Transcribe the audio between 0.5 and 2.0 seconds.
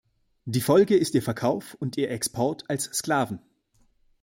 Folge ist ihr Verkauf und